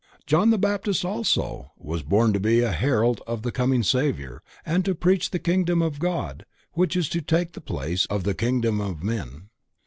[0.25, 4.83] John the Baptist also, was born to be a herald of the coming Savior and
[4.83, 6.43] to preach the kingdom of God
[6.73, 9.49] which is to take the place of the kingdom of men.